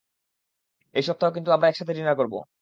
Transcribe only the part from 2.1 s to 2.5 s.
করবো।